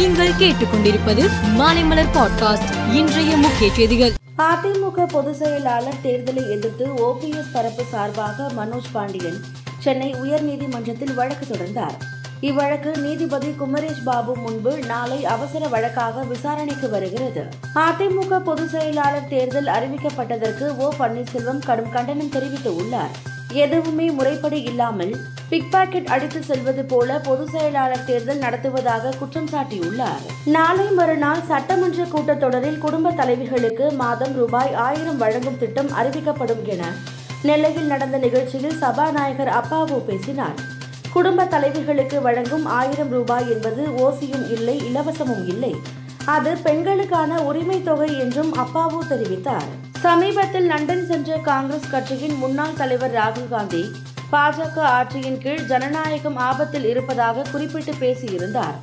[0.00, 4.12] நீங்கள் கேட்டுக்கொண்டிருப்பது மாலைமலர் பாட்காஸ்ட் இன்றைய முக்கிய செய்திகள்.
[4.38, 9.44] அதிமுக பொதுச் செயலாளர் தேர்தலை எதிர்த்து ஓபிஎஸ் தரப்பு சார்பாக மனோஜ் பாண்டியன்
[9.78, 11.94] சென்னை உயர்நீதிமன்றத்தில் வழக்கு தொடர்ந்தார்.
[12.40, 17.44] இவ்வழக்கு நீதிபதி குமரேஷ் பாபு முன்பு நாளை அவசர வழக்காக விசாரணைக்கு வருகிறது.
[17.74, 23.29] அதிமுக பொதுச் செயலாளர் தேர்தல் அறிவிக்கப்பட்டதற்கு ஓ பன்னீர்செல்வம் கடும் கண்டனம் தெரிவித்துள்ளார்.
[23.52, 25.16] எதுவுமே முறைப்படி இல்லாமல்
[25.48, 30.24] பிக் பாக்கெட் அடித்து செல்வது போல பொதுச் செயலாளர் தேர்தல் நடத்துவதாக குற்றம் சாட்டியுள்ளார்.
[30.44, 36.84] நாளை மறுநாள் சட்டமன்ற கூட்டத்தொடரில் குடும்ப தலைவிகளுக்கு மாதம் ரூபாய் ஆயிரம் வழங்கும் திட்டம் அறிவிக்கப்படும் என
[37.42, 40.54] நெல்லையில் நடந்த நிகழ்ச்சியில் சபாநாயகர் அப்பாவு பேசினார்.
[41.12, 45.76] குடும்ப தலைவிகளுக்கு வழங்கும் ஆயிரம் ரூபாய் என்பது ஓசியும் இல்லை இலவசமும் இல்லை.
[46.26, 49.68] அது பெண்களுக்கான உரிமை தொகை என்றும் அப்பாவு தெரிவித்தார்.
[49.98, 53.92] சமீபத்தில் லண்டன் சென்ற காங்கிரஸ் கட்சியின் முன்னாள் தலைவர் ராகுல் காந்தி
[54.32, 58.76] பாஜக ஆட்சியின் கீழ் ஜனநாயகம் ஆபத்தில் இருப்பதாக குறிப்பிட்டு பேசியிருந்தார்.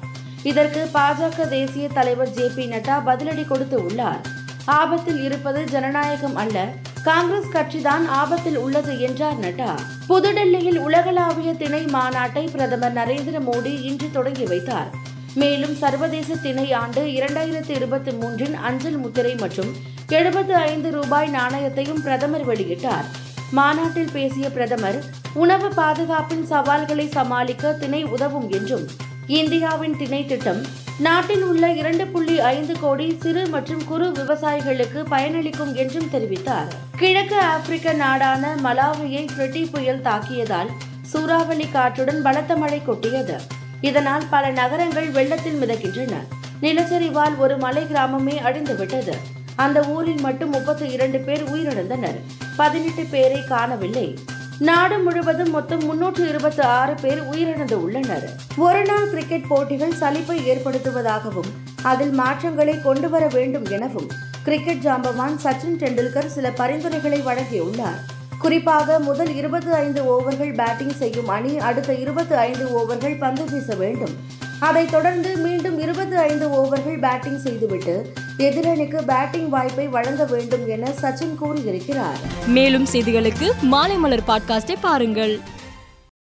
[0.44, 4.22] இதற்கு பாஜக தேசிய தலைவர் ஜே பி நட்டா பதிலடி கொடுத்து உள்ளார்.
[4.66, 6.68] ஆபத்தில் இருப்பது ஜனநாயகம் அல்ல
[7.04, 9.80] காங்கிரஸ் கட்சிதான் ஆபத்தில் உள்ளது என்றார் நட்டா.
[10.08, 14.91] புதுடெல்லியில் உலகளாவிய திணை மாநாட்டை பிரதமர் நரேந்திர மோடி இன்று தொடங்கி வைத்தார்.
[15.40, 19.71] மேலும் சர்வதேச திணை ஆண்டு இரண்டாயிரத்தி இருபத்தி மூன்றின் அஞ்சல் முத்திரை மற்றும்
[20.07, 23.07] எழுபத்து ஐந்து ரூபாய் நாணயத்தையும் பிரதமர் வெளியிட்டார்.
[23.52, 28.85] மாநாட்டில் பேசிய பிரதமர் உணவு பாதுகாப்பின் சவால்களை சமாளிக்க திணை உதவும் என்றும்
[29.27, 30.62] இந்தியாவின் திணை திட்டம்
[30.99, 36.71] நாட்டில் உள்ள இரண்டு புள்ளி ஐந்து கோடி சிறு மற்றும் குறு விவசாயிகளுக்கு பயனளிக்கும் என்றும் தெரிவித்தார்.
[36.98, 43.57] கிழக்கு ஆப்பிரிக்க நாடான மலாவியை ஃப்ரெட்டி புயல் தாக்கியதால் சூறாவளி காற்றுடன் பலத்த மழை கொட்டியது.
[43.82, 46.14] இதனால் பல நகரங்கள் வெள்ளத்தில் மிதக்கின்றன.
[46.62, 49.14] நிலச்சரிவால் ஒரு மலை கிராமமே அழிந்துவிட்டது.
[49.56, 52.20] அந்த ஊரில் மட்டும் முப்பத்தி இரண்டு பேர் உயிரிழந்தனர்.
[52.58, 54.20] பதினெட்டு பேரை காணவில்லை.
[54.60, 58.30] நாடு முழுவதும் மொத்தம் முன்னூற்று இருபத்தி ஆறு பேர் உயிரிழந்து உள்ளனர்.
[58.58, 64.12] ஒருநாள் கிரிக்கெட் போட்டிகள் சலிப்பை ஏற்படுத்துவதாகவும் அதில் மாற்றங்களை கொண்டு வர வேண்டும் எனவும்
[64.44, 68.00] கிரிக்கெட் ஜாம்பவான் சச்சின் டெண்டுல்கர் சில பரிந்துரைகளை வழங்கியுள்ளார்.
[68.40, 74.16] குறிப்பாக முதல் இருபத்தி ஐந்து ஓவர்கள் பேட்டிங் செய்யும் அணி அடுத்த இருபத்தி ஐந்து ஓவர்கள் பந்து வீச வேண்டும்.
[74.59, 81.36] அதைத் தொடர்ந்து மீண்டும் இருபத்தி ஐந்து ஓவர்கள் பேட்டிங் செய்துவிட்டு எதிரணிக்கு பேட்டிங் வாய்ப்பை வழங்க வேண்டும் என சச்சின்
[81.36, 82.18] கூறியிருக்கிறார்.
[82.48, 85.40] மேலும் செய்திகளுக்கு மாலை மலர் பாட்காஸ்டை பாருங்கள்.